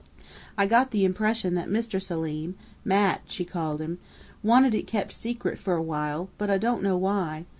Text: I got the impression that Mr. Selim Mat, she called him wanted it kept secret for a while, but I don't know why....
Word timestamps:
I 0.57 0.65
got 0.65 0.89
the 0.89 1.05
impression 1.05 1.53
that 1.53 1.67
Mr. 1.69 2.01
Selim 2.01 2.55
Mat, 2.83 3.21
she 3.27 3.45
called 3.45 3.79
him 3.81 3.99
wanted 4.41 4.73
it 4.73 4.87
kept 4.87 5.13
secret 5.13 5.59
for 5.59 5.75
a 5.75 5.83
while, 5.83 6.29
but 6.39 6.49
I 6.49 6.57
don't 6.57 6.81
know 6.81 6.97
why.... 6.97 7.45